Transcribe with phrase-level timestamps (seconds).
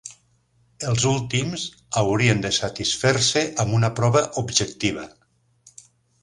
[0.91, 1.65] Els últims
[2.01, 5.07] haurien de satisfer-se amb una prova objectiva.